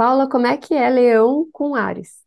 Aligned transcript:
Paula, 0.00 0.26
como 0.26 0.46
é 0.46 0.56
que 0.56 0.72
é 0.72 0.88
Leão 0.88 1.46
com 1.52 1.74
Ares? 1.74 2.24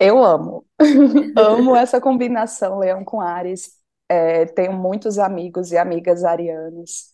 Eu 0.00 0.24
amo. 0.24 0.64
Amo 1.36 1.76
essa 1.76 2.00
combinação 2.00 2.78
Leão 2.78 3.04
com 3.04 3.20
Áries. 3.20 3.78
É, 4.08 4.46
tenho 4.46 4.72
muitos 4.72 5.18
amigos 5.18 5.72
e 5.72 5.76
amigas 5.76 6.24
arianas. 6.24 7.12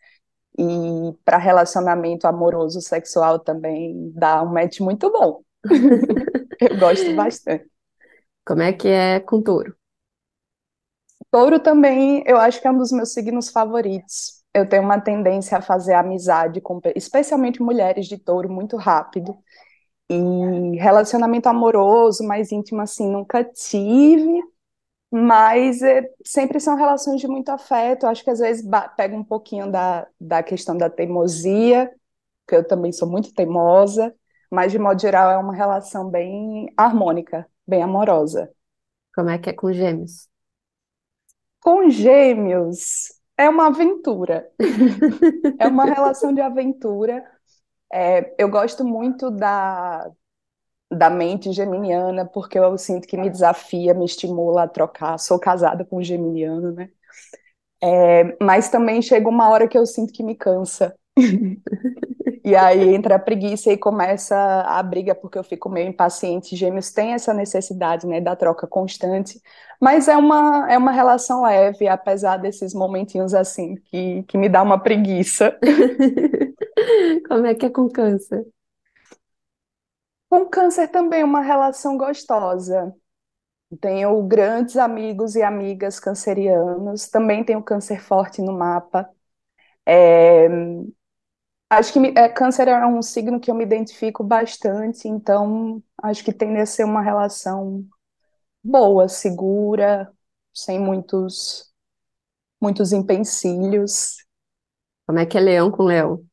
E 0.56 0.62
para 1.24 1.36
relacionamento 1.36 2.28
amoroso 2.28 2.80
sexual 2.80 3.40
também 3.40 4.12
dá 4.14 4.40
um 4.40 4.52
match 4.52 4.78
muito 4.78 5.10
bom. 5.10 5.42
Eu 6.60 6.78
gosto 6.78 7.12
bastante. 7.16 7.68
Como 8.46 8.62
é 8.62 8.72
que 8.72 8.86
é 8.86 9.18
com 9.18 9.42
Touro? 9.42 9.76
Touro 11.28 11.58
também, 11.58 12.22
eu 12.24 12.36
acho 12.36 12.60
que 12.60 12.68
é 12.68 12.70
um 12.70 12.78
dos 12.78 12.92
meus 12.92 13.12
signos 13.12 13.50
favoritos. 13.50 14.37
Eu 14.58 14.68
tenho 14.68 14.82
uma 14.82 15.00
tendência 15.00 15.58
a 15.58 15.62
fazer 15.62 15.94
amizade 15.94 16.60
com, 16.60 16.80
especialmente 16.96 17.62
mulheres 17.62 18.06
de 18.06 18.18
touro, 18.18 18.50
muito 18.50 18.76
rápido. 18.76 19.36
E 20.10 20.76
relacionamento 20.78 21.48
amoroso, 21.48 22.24
mais 22.26 22.50
íntimo, 22.50 22.80
assim, 22.80 23.10
nunca 23.10 23.44
tive, 23.44 24.42
mas 25.10 25.82
é, 25.82 26.10
sempre 26.24 26.60
são 26.60 26.76
relações 26.76 27.20
de 27.20 27.28
muito 27.28 27.50
afeto. 27.50 28.06
Acho 28.06 28.24
que 28.24 28.30
às 28.30 28.40
vezes 28.40 28.66
pega 28.96 29.16
um 29.16 29.24
pouquinho 29.24 29.70
da, 29.70 30.06
da 30.20 30.42
questão 30.42 30.76
da 30.76 30.90
teimosia, 30.90 31.90
que 32.48 32.56
eu 32.56 32.66
também 32.66 32.92
sou 32.92 33.08
muito 33.08 33.32
teimosa, 33.34 34.14
mas 34.50 34.72
de 34.72 34.78
modo 34.78 35.00
geral 35.00 35.30
é 35.30 35.38
uma 35.38 35.54
relação 35.54 36.08
bem 36.10 36.72
harmônica, 36.76 37.46
bem 37.66 37.82
amorosa. 37.82 38.50
Como 39.14 39.30
é 39.30 39.38
que 39.38 39.50
é 39.50 39.52
com 39.52 39.72
Gêmeos? 39.72 40.28
Com 41.60 41.90
Gêmeos 41.90 43.17
é 43.38 43.48
uma 43.48 43.68
aventura, 43.68 44.50
é 45.58 45.66
uma 45.68 45.84
relação 45.84 46.32
de 46.34 46.40
aventura. 46.40 47.24
É, 47.92 48.34
eu 48.38 48.48
gosto 48.50 48.84
muito 48.86 49.30
da, 49.30 50.10
da 50.92 51.10
mente 51.10 51.52
geminiana, 51.52 52.26
porque 52.26 52.58
eu 52.58 52.78
sinto 52.78 53.08
que 53.08 53.16
me 53.18 53.30
desafia, 53.30 53.94
me 53.94 54.04
estimula 54.06 54.64
a 54.64 54.68
trocar. 54.68 55.18
Sou 55.18 55.38
casada 55.40 55.84
com 55.84 55.98
um 55.98 56.04
geminiano, 56.04 56.72
né? 56.72 56.90
É, 57.82 58.36
mas 58.44 58.68
também 58.70 59.02
chega 59.02 59.28
uma 59.28 59.48
hora 59.50 59.68
que 59.68 59.78
eu 59.78 59.86
sinto 59.86 60.12
que 60.12 60.22
me 60.22 60.34
cansa. 60.36 60.94
E 62.48 62.56
aí 62.56 62.94
entra 62.94 63.16
a 63.16 63.18
preguiça 63.18 63.70
e 63.70 63.76
começa 63.76 64.34
a 64.62 64.82
briga, 64.82 65.14
porque 65.14 65.36
eu 65.38 65.44
fico 65.44 65.68
meio 65.68 65.86
impaciente. 65.88 66.56
Gêmeos 66.56 66.90
têm 66.90 67.12
essa 67.12 67.34
necessidade, 67.34 68.06
né, 68.06 68.22
da 68.22 68.34
troca 68.34 68.66
constante, 68.66 69.38
mas 69.78 70.08
é 70.08 70.16
uma, 70.16 70.66
é 70.72 70.78
uma 70.78 70.90
relação 70.90 71.42
leve, 71.42 71.86
apesar 71.86 72.38
desses 72.38 72.72
momentinhos 72.72 73.34
assim, 73.34 73.74
que, 73.90 74.22
que 74.22 74.38
me 74.38 74.48
dá 74.48 74.62
uma 74.62 74.82
preguiça. 74.82 75.58
Como 77.28 77.46
é 77.46 77.54
que 77.54 77.66
é 77.66 77.70
com 77.70 77.86
câncer? 77.90 78.46
Com 80.30 80.46
câncer 80.48 80.88
também 80.88 81.20
é 81.22 81.24
uma 81.24 81.40
relação 81.42 81.96
gostosa. 81.98 82.94
Tenho 83.80 84.22
grandes 84.24 84.76
amigos 84.78 85.36
e 85.36 85.42
amigas 85.42 86.00
cancerianos, 86.00 87.08
também 87.08 87.44
tenho 87.44 87.62
câncer 87.62 88.00
forte 88.00 88.42
no 88.42 88.52
mapa. 88.52 89.10
É, 89.86 90.48
Acho 91.70 91.92
que 91.92 91.98
é, 92.18 92.28
câncer 92.28 92.68
é 92.68 92.86
um 92.86 93.02
signo 93.02 93.38
que 93.38 93.50
eu 93.50 93.54
me 93.54 93.64
identifico 93.64 94.24
bastante, 94.24 95.06
então 95.06 95.82
acho 96.02 96.24
que 96.24 96.32
tende 96.32 96.58
a 96.60 96.66
ser 96.66 96.84
uma 96.84 97.02
relação 97.02 97.86
boa, 98.64 99.08
segura, 99.08 100.12
sem 100.54 100.78
muitos 100.80 101.72
muitos 102.60 102.92
empecilhos. 102.92 104.16
Como 105.06 105.18
é 105.18 105.26
que 105.26 105.38
é 105.38 105.40
leão 105.40 105.70
com 105.70 105.84
leão? 105.84 106.24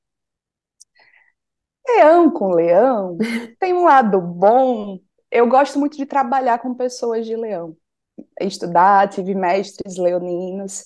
Leão 1.87 2.31
com 2.31 2.49
leão 2.53 3.17
tem 3.59 3.73
um 3.73 3.83
lado 3.83 4.19
bom. 4.21 4.99
Eu 5.31 5.47
gosto 5.47 5.79
muito 5.79 5.97
de 5.97 6.05
trabalhar 6.05 6.59
com 6.59 6.73
pessoas 6.73 7.25
de 7.25 7.35
leão. 7.35 7.75
Estudar, 8.41 9.09
tive 9.09 9.35
mestres 9.35 9.97
leoninos. 9.97 10.85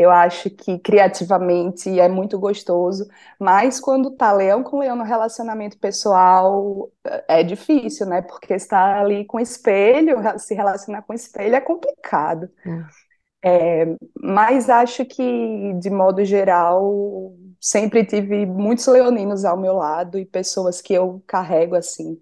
Eu 0.00 0.10
acho 0.10 0.48
que 0.48 0.78
criativamente 0.78 2.00
é 2.00 2.08
muito 2.08 2.38
gostoso, 2.38 3.06
mas 3.38 3.78
quando 3.78 4.10
tá 4.10 4.32
leão 4.32 4.62
com 4.62 4.78
leão 4.78 4.96
no 4.96 5.04
relacionamento 5.04 5.76
pessoal 5.78 6.90
é 7.28 7.42
difícil, 7.42 8.06
né? 8.06 8.22
Porque 8.22 8.54
está 8.54 8.98
ali 8.98 9.26
com 9.26 9.38
espelho, 9.38 10.16
se 10.38 10.54
relacionar 10.54 11.02
com 11.02 11.12
espelho 11.12 11.54
é 11.54 11.60
complicado. 11.60 12.48
É. 12.64 13.82
É, 13.82 13.96
mas 14.18 14.70
acho 14.70 15.04
que, 15.04 15.74
de 15.74 15.90
modo 15.90 16.24
geral, 16.24 17.34
sempre 17.60 18.02
tive 18.02 18.46
muitos 18.46 18.86
leoninos 18.86 19.44
ao 19.44 19.58
meu 19.58 19.74
lado 19.74 20.18
e 20.18 20.24
pessoas 20.24 20.80
que 20.80 20.94
eu 20.94 21.22
carrego 21.26 21.74
assim 21.74 22.18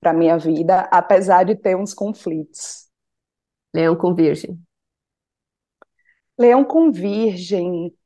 para 0.00 0.12
minha 0.12 0.36
vida, 0.36 0.80
apesar 0.92 1.44
de 1.44 1.54
ter 1.56 1.76
uns 1.76 1.94
conflitos. 1.94 2.88
Leão 3.74 3.96
com 3.96 4.14
virgem. 4.14 4.62
Leão 6.38 6.62
com 6.64 6.90
Virgem. 6.92 7.96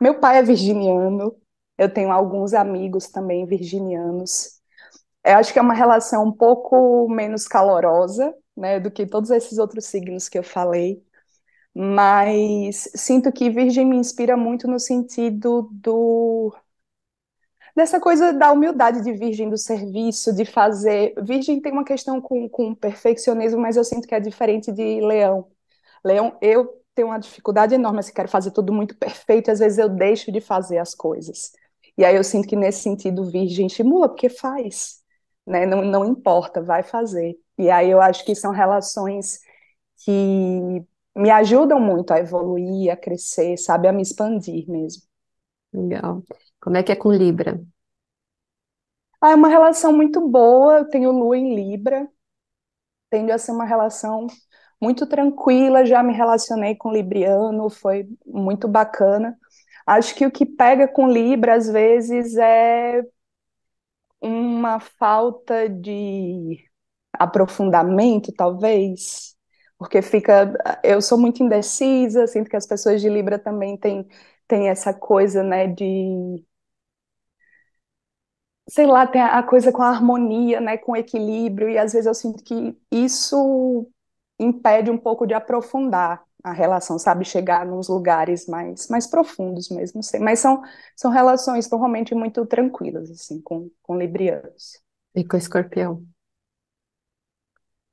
Meu 0.00 0.18
pai 0.20 0.38
é 0.38 0.42
virginiano, 0.42 1.36
eu 1.78 1.92
tenho 1.92 2.10
alguns 2.10 2.54
amigos 2.54 3.08
também 3.08 3.46
virginianos. 3.46 4.60
Eu 5.24 5.36
acho 5.38 5.52
que 5.52 5.58
é 5.58 5.62
uma 5.62 5.74
relação 5.74 6.24
um 6.26 6.32
pouco 6.32 7.08
menos 7.10 7.48
calorosa, 7.48 8.34
né, 8.56 8.80
do 8.80 8.90
que 8.90 9.06
todos 9.06 9.30
esses 9.30 9.58
outros 9.58 9.86
signos 9.86 10.28
que 10.28 10.38
eu 10.38 10.44
falei, 10.44 11.04
mas 11.74 12.90
sinto 12.96 13.32
que 13.32 13.50
Virgem 13.50 13.86
me 13.86 13.96
inspira 13.96 14.36
muito 14.36 14.68
no 14.68 14.80
sentido 14.80 15.68
do 15.72 16.54
dessa 17.74 18.00
coisa 18.00 18.32
da 18.32 18.52
humildade 18.52 19.02
de 19.02 19.12
Virgem, 19.12 19.48
do 19.48 19.56
serviço, 19.58 20.34
de 20.34 20.44
fazer. 20.44 21.14
Virgem 21.22 21.60
tem 21.60 21.72
uma 21.72 21.84
questão 21.84 22.20
com, 22.20 22.48
com 22.48 22.74
perfeccionismo, 22.74 23.60
mas 23.60 23.76
eu 23.76 23.84
sinto 23.84 24.06
que 24.06 24.14
é 24.14 24.20
diferente 24.20 24.70
de 24.72 25.00
Leão. 25.00 25.50
Leão, 26.04 26.36
eu 26.42 26.81
tenho 26.94 27.08
uma 27.08 27.18
dificuldade 27.18 27.74
enorme, 27.74 28.00
assim, 28.00 28.12
quero 28.12 28.28
fazer 28.28 28.50
tudo 28.50 28.72
muito 28.72 28.96
perfeito, 28.96 29.50
às 29.50 29.58
vezes 29.58 29.78
eu 29.78 29.88
deixo 29.88 30.30
de 30.32 30.40
fazer 30.40 30.78
as 30.78 30.94
coisas. 30.94 31.52
E 31.96 32.04
aí 32.04 32.16
eu 32.16 32.24
sinto 32.24 32.48
que 32.48 32.56
nesse 32.56 32.80
sentido 32.82 33.24
virgem 33.30 33.66
estimula, 33.66 34.08
porque 34.08 34.28
faz, 34.28 35.02
né? 35.46 35.66
Não, 35.66 35.82
não 35.82 36.04
importa, 36.04 36.62
vai 36.62 36.82
fazer. 36.82 37.36
E 37.58 37.70
aí 37.70 37.90
eu 37.90 38.00
acho 38.00 38.24
que 38.24 38.34
são 38.34 38.52
relações 38.52 39.40
que 40.04 40.84
me 41.16 41.30
ajudam 41.30 41.78
muito 41.80 42.12
a 42.12 42.18
evoluir, 42.18 42.90
a 42.92 42.96
crescer, 42.96 43.56
sabe, 43.58 43.88
a 43.88 43.92
me 43.92 44.02
expandir 44.02 44.68
mesmo. 44.68 45.02
Legal. 45.72 46.22
Como 46.60 46.76
é 46.76 46.82
que 46.82 46.92
é 46.92 46.96
com 46.96 47.12
Libra? 47.12 47.60
Ah, 49.20 49.30
é 49.32 49.34
uma 49.34 49.48
relação 49.48 49.92
muito 49.92 50.20
boa, 50.28 50.78
eu 50.78 50.88
tenho 50.88 51.12
lua 51.12 51.36
em 51.36 51.54
Libra, 51.54 52.08
tende 53.10 53.30
a 53.30 53.38
ser 53.38 53.52
uma 53.52 53.64
relação 53.64 54.26
muito 54.82 55.06
tranquila, 55.06 55.86
já 55.86 56.02
me 56.02 56.12
relacionei 56.14 56.74
com 56.76 56.92
Libriano, 56.92 57.70
foi 57.70 58.08
muito 58.26 58.68
bacana. 58.68 59.38
Acho 59.86 60.14
que 60.16 60.26
o 60.26 60.30
que 60.32 60.46
pega 60.46 60.88
com 60.88 61.08
Libra, 61.10 61.54
às 61.56 61.68
vezes, 61.70 62.36
é 62.36 63.02
uma 64.20 64.78
falta 64.80 65.68
de 65.68 66.64
aprofundamento, 67.12 68.32
talvez, 68.32 69.36
porque 69.78 70.02
fica. 70.02 70.52
Eu 70.84 71.02
sou 71.02 71.18
muito 71.18 71.42
indecisa, 71.42 72.26
sinto 72.26 72.48
que 72.50 72.56
as 72.56 72.66
pessoas 72.66 73.00
de 73.00 73.08
Libra 73.08 73.38
também 73.38 73.76
têm, 73.78 74.06
têm 74.48 74.68
essa 74.68 74.94
coisa, 74.94 75.42
né, 75.42 75.66
de. 75.68 76.44
Sei 78.68 78.86
lá, 78.86 79.06
tem 79.06 79.20
a 79.20 79.42
coisa 79.42 79.72
com 79.72 79.82
a 79.82 79.88
harmonia, 79.90 80.60
né, 80.60 80.78
com 80.78 80.92
o 80.92 80.96
equilíbrio, 80.96 81.68
e 81.68 81.76
às 81.78 81.92
vezes 81.92 82.06
eu 82.06 82.14
sinto 82.14 82.42
que 82.44 82.76
isso 82.90 83.88
impede 84.38 84.90
um 84.90 84.98
pouco 84.98 85.26
de 85.26 85.34
aprofundar 85.34 86.22
a 86.42 86.52
relação, 86.52 86.98
sabe? 86.98 87.24
Chegar 87.24 87.64
nos 87.64 87.88
lugares 87.88 88.46
mais, 88.46 88.88
mais 88.88 89.06
profundos 89.06 89.68
mesmo. 89.68 90.00
Mas 90.20 90.40
são, 90.40 90.62
são 90.96 91.10
relações 91.10 91.70
normalmente 91.70 92.14
muito 92.14 92.44
tranquilas, 92.46 93.10
assim, 93.10 93.40
com, 93.40 93.70
com 93.82 93.96
librianos. 93.96 94.80
E 95.14 95.24
com 95.24 95.36
escorpião? 95.36 96.04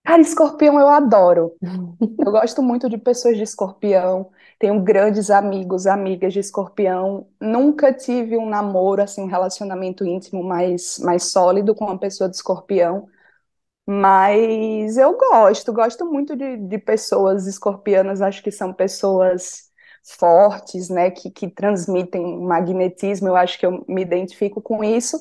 Cara, 0.04 0.22
escorpião 0.22 0.80
eu 0.80 0.88
adoro. 0.88 1.54
Eu 2.20 2.32
gosto 2.32 2.64
muito 2.64 2.90
de 2.90 2.98
pessoas 2.98 3.38
de 3.38 3.44
escorpião. 3.44 4.32
Tenho 4.58 4.82
grandes 4.82 5.30
amigos, 5.30 5.86
amigas 5.86 6.34
de 6.34 6.40
escorpião. 6.40 7.28
Nunca 7.40 7.94
tive 7.94 8.38
um 8.38 8.50
namoro, 8.50 9.02
assim, 9.04 9.22
um 9.22 9.28
relacionamento 9.28 10.04
íntimo 10.06 10.44
mais, 10.44 10.98
mais 11.00 11.26
sólido 11.32 11.76
com 11.76 11.86
uma 11.86 11.98
pessoa 12.00 12.30
de 12.30 12.36
escorpião. 12.36 13.08
Mas 13.92 14.98
eu 14.98 15.18
gosto, 15.18 15.74
gosto 15.74 16.06
muito 16.06 16.36
de, 16.36 16.58
de 16.58 16.78
pessoas 16.78 17.48
escorpianas, 17.48 18.22
acho 18.22 18.44
que 18.44 18.52
são 18.52 18.72
pessoas 18.74 19.72
fortes, 20.20 20.90
né, 20.90 21.10
que, 21.12 21.32
que 21.32 21.50
transmitem 21.50 22.40
magnetismo, 22.42 23.28
eu 23.28 23.36
acho 23.36 23.58
que 23.60 23.66
eu 23.66 23.84
me 23.88 24.02
identifico 24.04 24.62
com 24.62 24.84
isso, 24.84 25.18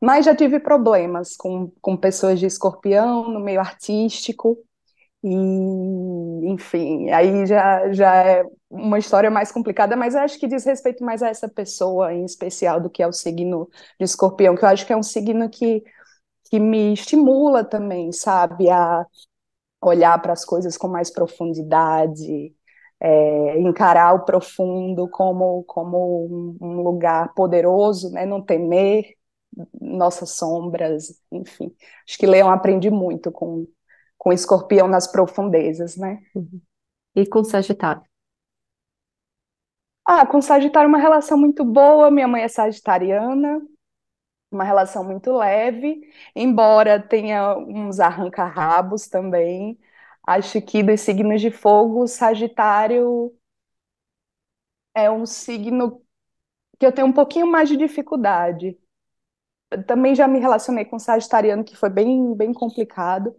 mas 0.00 0.24
já 0.24 0.34
tive 0.36 0.60
problemas 0.60 1.36
com, 1.36 1.70
com 1.80 1.96
pessoas 1.96 2.38
de 2.40 2.46
escorpião 2.46 3.28
no 3.28 3.40
meio 3.40 3.60
artístico, 3.60 4.56
E, 5.24 5.28
enfim, 6.46 7.10
aí 7.10 7.46
já, 7.46 7.92
já 7.92 8.14
é 8.24 8.44
uma 8.70 8.98
história 8.98 9.30
mais 9.30 9.52
complicada, 9.52 9.94
mas 9.96 10.14
eu 10.14 10.20
acho 10.20 10.38
que 10.38 10.48
diz 10.48 10.64
respeito 10.64 11.04
mais 11.04 11.22
a 11.22 11.28
essa 11.28 11.48
pessoa 11.48 12.12
em 12.12 12.24
especial 12.24 12.80
do 12.80 12.90
que 12.90 13.02
ao 13.02 13.12
signo 13.12 13.68
de 13.98 14.04
escorpião, 14.04 14.56
que 14.56 14.64
eu 14.64 14.68
acho 14.68 14.84
que 14.86 14.92
é 14.92 14.96
um 14.96 15.02
signo 15.02 15.48
que, 15.48 15.84
que 16.52 16.60
me 16.60 16.92
estimula 16.92 17.64
também, 17.64 18.12
sabe, 18.12 18.68
a 18.68 19.06
olhar 19.80 20.20
para 20.20 20.34
as 20.34 20.44
coisas 20.44 20.76
com 20.76 20.86
mais 20.86 21.10
profundidade, 21.10 22.54
é, 23.00 23.58
encarar 23.58 24.14
o 24.14 24.26
profundo 24.26 25.08
como, 25.08 25.64
como 25.64 26.58
um, 26.60 26.82
lugar 26.82 27.32
poderoso, 27.32 28.10
né, 28.10 28.26
não 28.26 28.42
temer 28.42 29.14
nossas 29.80 30.32
sombras, 30.36 31.18
enfim. 31.32 31.74
Acho 32.06 32.18
que 32.18 32.26
Leão 32.26 32.50
aprende 32.50 32.90
muito 32.90 33.32
com 33.32 33.66
com 34.18 34.30
escorpião 34.32 34.86
nas 34.86 35.10
profundezas, 35.10 35.96
né? 35.96 36.20
Uhum. 36.34 36.60
E 37.16 37.26
com 37.26 37.42
Sagitário? 37.42 38.02
Ah, 40.06 40.26
com 40.26 40.40
Sagitário 40.42 40.88
uma 40.88 40.98
relação 40.98 41.38
muito 41.38 41.64
boa. 41.64 42.10
Minha 42.10 42.28
mãe 42.28 42.42
é 42.42 42.48
sagitariana, 42.48 43.60
uma 44.52 44.64
relação 44.64 45.04
muito 45.04 45.32
leve, 45.36 46.00
embora 46.34 47.00
tenha 47.00 47.56
uns 47.58 48.00
arranca-rabos 48.00 49.08
também. 49.08 49.78
Acho 50.26 50.60
que 50.62 50.82
dos 50.82 51.00
signos 51.00 51.40
de 51.40 51.50
fogo, 51.50 52.06
Sagitário 52.06 53.32
é 54.94 55.10
um 55.10 55.26
signo 55.26 56.02
que 56.78 56.86
eu 56.86 56.92
tenho 56.92 57.08
um 57.08 57.12
pouquinho 57.12 57.46
mais 57.46 57.68
de 57.68 57.76
dificuldade. 57.76 58.78
também 59.86 60.14
já 60.14 60.28
me 60.28 60.38
relacionei 60.38 60.84
com 60.84 60.98
Sagitariano, 60.98 61.64
que 61.64 61.76
foi 61.76 61.88
bem, 61.90 62.34
bem 62.34 62.52
complicado. 62.52 63.34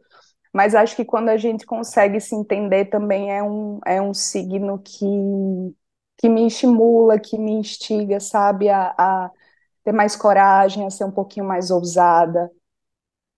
Mas 0.53 0.75
acho 0.75 0.95
que 0.95 1.05
quando 1.05 1.29
a 1.29 1.37
gente 1.37 1.65
consegue 1.65 2.19
se 2.21 2.35
entender 2.35 2.85
também 2.87 3.31
é 3.31 3.43
um, 3.43 3.79
é 3.85 4.01
um 4.01 4.13
signo 4.13 4.79
que, 4.79 5.05
que 6.17 6.29
me 6.29 6.47
estimula, 6.47 7.19
que 7.19 7.37
me 7.37 7.51
instiga, 7.51 8.19
sabe, 8.19 8.69
a, 8.69 8.93
a 8.97 9.31
ter 9.83 9.91
mais 9.91 10.15
coragem, 10.15 10.85
a 10.85 10.89
ser 10.89 11.05
um 11.05 11.11
pouquinho 11.11 11.45
mais 11.45 11.71
ousada. 11.71 12.49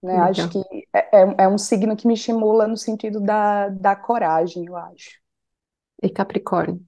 Né? 0.01 0.17
Acho 0.17 0.49
que 0.49 0.59
é, 0.93 1.21
é, 1.21 1.35
é 1.39 1.47
um 1.47 1.57
signo 1.57 1.95
que 1.95 2.07
me 2.07 2.13
estimula 2.13 2.67
no 2.67 2.77
sentido 2.77 3.19
da, 3.19 3.69
da 3.69 3.95
coragem, 3.95 4.65
eu 4.65 4.75
acho. 4.75 5.19
E 6.01 6.09
Capricórnio? 6.09 6.79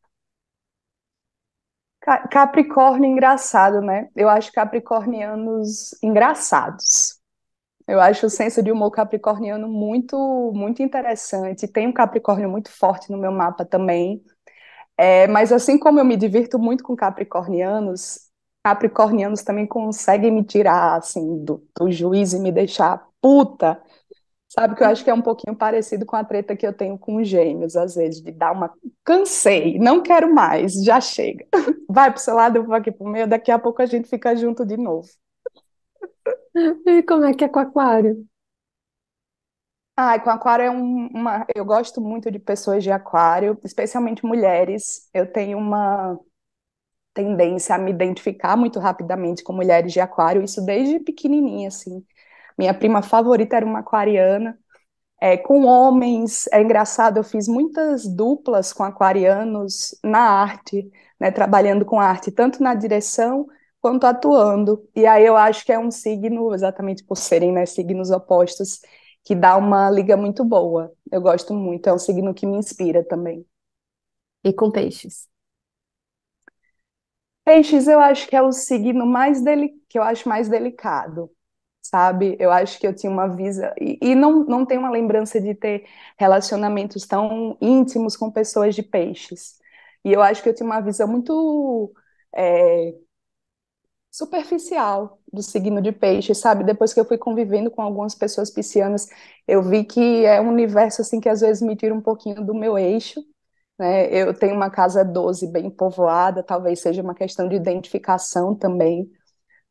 Capricórnio 2.31 3.09
engraçado, 3.09 3.81
né? 3.81 4.07
Eu 4.15 4.29
acho 4.29 4.51
capricornianos 4.53 5.91
engraçados. 6.01 7.19
Eu 7.87 7.99
acho 7.99 8.27
o 8.27 8.29
senso 8.29 8.61
de 8.63 8.71
humor 8.71 8.91
capricorniano 8.91 9.67
muito, 9.67 10.51
muito 10.53 10.81
interessante. 10.81 11.67
Tem 11.67 11.87
um 11.87 11.93
Capricórnio 11.93 12.49
muito 12.49 12.69
forte 12.71 13.11
no 13.11 13.17
meu 13.17 13.31
mapa 13.31 13.65
também. 13.65 14.23
É, 14.97 15.27
mas 15.27 15.51
assim 15.51 15.77
como 15.77 15.99
eu 15.99 16.05
me 16.05 16.17
divirto 16.17 16.59
muito 16.59 16.83
com 16.83 16.95
capricornianos, 16.95 18.26
capricornianos 18.67 19.43
também 19.43 19.65
conseguem 19.67 20.31
me 20.31 20.43
tirar 20.43 20.97
assim 20.97 21.43
do, 21.45 21.63
do 21.79 21.91
juízo 21.91 22.37
e 22.37 22.39
me 22.39 22.51
deixar 22.51 23.07
puta. 23.21 23.81
Sabe 24.49 24.75
que 24.75 24.83
eu 24.83 24.87
acho 24.87 25.03
que 25.03 25.09
é 25.09 25.13
um 25.13 25.21
pouquinho 25.21 25.55
parecido 25.55 26.05
com 26.05 26.15
a 26.15 26.23
treta 26.23 26.55
que 26.55 26.67
eu 26.67 26.73
tenho 26.73 26.97
com 26.97 27.17
os 27.17 27.27
gêmeos, 27.27 27.75
às 27.75 27.95
vezes, 27.95 28.21
de 28.21 28.31
dar 28.31 28.51
uma. 28.53 28.73
Cansei, 29.05 29.79
não 29.79 30.01
quero 30.01 30.33
mais, 30.33 30.73
já 30.83 31.01
chega. 31.01 31.45
Vai 31.89 32.11
pro 32.11 32.21
seu 32.21 32.35
lado, 32.35 32.57
eu 32.57 32.65
vou 32.65 32.75
aqui 32.75 32.91
pro 32.91 33.07
meu, 33.07 33.27
daqui 33.27 33.51
a 33.51 33.59
pouco 33.59 33.81
a 33.81 33.85
gente 33.87 34.09
fica 34.09 34.35
junto 34.35 34.65
de 34.65 34.77
novo. 34.77 35.07
E 36.85 37.03
como 37.03 37.25
é 37.25 37.33
que 37.33 37.43
é 37.45 37.49
com 37.49 37.59
aquário? 37.59 38.27
Ah, 39.95 40.19
com 40.19 40.29
aquário 40.29 40.63
é 40.65 40.69
um- 40.71 41.07
uma. 41.07 41.45
Eu 41.55 41.65
gosto 41.65 41.99
muito 41.99 42.29
de 42.31 42.37
pessoas 42.39 42.83
de 42.83 42.91
aquário, 42.91 43.59
especialmente 43.63 44.23
mulheres. 44.25 45.09
Eu 45.13 45.31
tenho 45.31 45.57
uma 45.57 46.19
tendência 47.17 47.75
a 47.75 47.79
me 47.79 47.91
identificar 47.91 48.55
muito 48.55 48.79
rapidamente 48.79 49.43
com 49.43 49.53
mulheres 49.53 49.91
de 49.91 49.99
aquário, 49.99 50.43
isso 50.43 50.63
desde 50.63 50.99
pequenininha, 50.99 51.69
assim. 51.69 52.05
Minha 52.57 52.73
prima 52.73 53.01
favorita 53.01 53.57
era 53.57 53.65
uma 53.65 53.79
aquariana. 53.79 54.59
É, 55.21 55.37
com 55.37 55.65
homens, 55.65 56.47
é 56.53 56.61
engraçado, 56.61 57.17
eu 57.17 57.23
fiz 57.23 57.47
muitas 57.47 58.07
duplas 58.07 58.73
com 58.73 58.83
aquarianos 58.83 59.95
na 60.03 60.19
arte, 60.19 60.91
né, 61.19 61.31
trabalhando 61.31 61.85
com 61.85 61.99
arte, 61.99 62.31
tanto 62.31 62.63
na 62.63 62.75
direção 62.75 63.47
quanto 63.81 64.05
atuando. 64.05 64.87
E 64.95 65.05
aí 65.07 65.25
eu 65.25 65.37
acho 65.37 65.65
que 65.65 65.71
é 65.73 65.79
um 65.79 65.91
signo, 65.91 66.53
exatamente 66.53 67.03
por 67.03 67.17
serem 67.17 67.51
né, 67.53 67.65
signos 67.65 68.11
opostos, 68.11 68.81
que 69.23 69.35
dá 69.35 69.57
uma 69.57 69.89
liga 69.91 70.17
muito 70.17 70.45
boa. 70.45 70.93
Eu 71.11 71.21
gosto 71.21 71.53
muito, 71.53 71.87
é 71.89 71.93
um 71.93 71.99
signo 71.99 72.33
que 72.33 72.45
me 72.45 72.57
inspira 72.57 73.03
também. 73.03 73.45
E 74.43 74.53
com 74.53 74.71
peixes? 74.71 75.27
Peixes, 77.47 77.87
eu 77.87 77.99
acho 78.01 78.27
que 78.27 78.35
é 78.35 78.41
o 78.41 78.51
signo 78.51 79.05
mais 79.05 79.41
deli 79.41 79.69
que 79.89 79.97
eu 79.97 80.03
acho 80.03 80.27
mais 80.27 80.49
delicado, 80.49 81.31
sabe? 81.81 82.35
Eu 82.39 82.51
acho 82.51 82.77
que 82.79 82.85
eu 82.87 82.93
tinha 82.95 83.11
uma 83.11 83.27
visa 83.27 83.73
e, 83.79 83.97
e 84.01 84.15
não, 84.15 84.43
não 84.45 84.65
tenho 84.65 84.81
uma 84.81 84.89
lembrança 84.91 85.39
de 85.39 85.55
ter 85.55 85.87
relacionamentos 86.19 87.05
tão 87.07 87.57
íntimos 87.61 88.17
com 88.17 88.29
pessoas 88.31 88.75
de 88.75 88.83
peixes. 88.83 89.59
E 90.03 90.11
eu 90.13 90.21
acho 90.21 90.43
que 90.43 90.49
eu 90.49 90.55
tinha 90.55 90.65
uma 90.67 90.81
visão 90.81 91.07
muito 91.07 91.93
é, 92.35 92.93
superficial 94.11 95.19
do 95.31 95.43
signo 95.43 95.81
de 95.81 95.91
peixe, 95.91 96.33
sabe? 96.33 96.63
Depois 96.63 96.93
que 96.93 96.99
eu 96.99 97.05
fui 97.05 97.17
convivendo 97.17 97.69
com 97.69 97.81
algumas 97.81 98.15
pessoas 98.15 98.49
piscianas, 98.49 99.07
eu 99.47 99.61
vi 99.61 99.83
que 99.83 100.25
é 100.25 100.41
um 100.41 100.49
universo 100.49 101.01
assim 101.01 101.19
que 101.19 101.29
às 101.29 101.41
vezes 101.41 101.61
me 101.61 101.75
tira 101.75 101.93
um 101.93 102.01
pouquinho 102.01 102.43
do 102.45 102.53
meu 102.55 102.77
eixo, 102.77 103.21
né? 103.79 104.07
Eu 104.13 104.33
tenho 104.33 104.55
uma 104.55 104.69
casa 104.69 105.03
12 105.05 105.47
bem 105.51 105.69
povoada, 105.69 106.43
talvez 106.43 106.79
seja 106.81 107.01
uma 107.01 107.15
questão 107.15 107.47
de 107.47 107.55
identificação 107.55 108.55
também, 108.55 109.09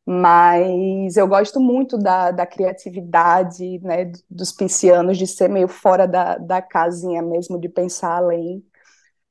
mas 0.07 1.17
eu 1.17 1.29
gosto 1.29 1.61
muito 1.61 1.99
da, 1.99 2.31
da 2.33 2.47
criatividade, 2.47 3.79
né, 3.81 4.13
dos 4.31 4.53
piscianos, 4.53 5.19
de 5.19 5.27
ser 5.27 5.49
meio 5.49 5.69
fora 5.69 6.07
da, 6.09 6.39
da 6.39 6.63
casinha 6.63 7.23
mesmo, 7.23 7.61
de 7.61 7.69
pensar 7.69 8.17
além. 8.19 8.65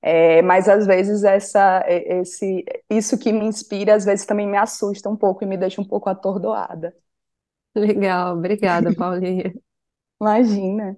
É, 0.02 0.42
mas 0.44 0.70
às 0.70 0.86
vezes 0.86 1.24
essa, 1.24 1.84
esse, 1.88 2.64
isso 2.90 3.18
que 3.18 3.34
me 3.34 3.46
inspira, 3.46 3.96
às 3.96 4.06
vezes 4.06 4.26
também 4.26 4.48
me 4.48 4.58
assusta 4.58 5.10
um 5.10 5.16
pouco 5.18 5.44
e 5.44 5.48
me 5.48 5.58
deixa 5.58 5.82
um 5.82 5.86
pouco 5.86 6.10
atordoada. 6.10 6.96
Legal, 7.76 8.36
obrigada, 8.38 8.92
Paulinha. 8.96 9.54
Imagina. 10.20 10.98